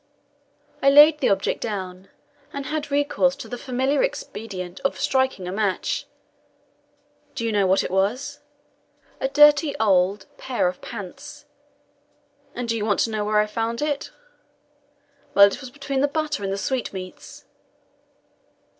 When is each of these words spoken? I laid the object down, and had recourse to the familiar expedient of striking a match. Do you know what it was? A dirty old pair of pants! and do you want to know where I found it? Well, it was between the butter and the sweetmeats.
I 0.81 0.89
laid 0.89 1.19
the 1.19 1.29
object 1.29 1.61
down, 1.61 2.09
and 2.51 2.65
had 2.65 2.89
recourse 2.89 3.35
to 3.35 3.47
the 3.47 3.55
familiar 3.55 4.01
expedient 4.01 4.79
of 4.79 4.99
striking 4.99 5.47
a 5.47 5.51
match. 5.51 6.07
Do 7.35 7.45
you 7.45 7.51
know 7.51 7.67
what 7.67 7.83
it 7.83 7.91
was? 7.91 8.39
A 9.19 9.27
dirty 9.27 9.75
old 9.79 10.25
pair 10.39 10.67
of 10.67 10.81
pants! 10.81 11.45
and 12.55 12.67
do 12.67 12.75
you 12.75 12.83
want 12.83 13.01
to 13.01 13.11
know 13.11 13.23
where 13.23 13.37
I 13.37 13.45
found 13.45 13.79
it? 13.79 14.09
Well, 15.35 15.45
it 15.45 15.61
was 15.61 15.69
between 15.69 16.01
the 16.01 16.07
butter 16.07 16.43
and 16.43 16.51
the 16.51 16.57
sweetmeats. 16.57 17.45